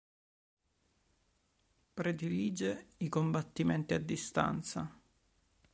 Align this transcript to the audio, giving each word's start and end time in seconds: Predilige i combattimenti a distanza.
Predilige 1.93 2.87
i 2.97 3.07
combattimenti 3.07 3.93
a 3.93 3.99
distanza. 3.99 4.99